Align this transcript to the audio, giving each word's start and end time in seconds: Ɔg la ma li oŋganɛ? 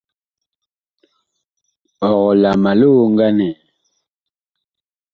Ɔg 2.09 2.27
la 2.41 2.51
ma 2.63 2.71
li 2.79 2.87
oŋganɛ? 3.03 3.49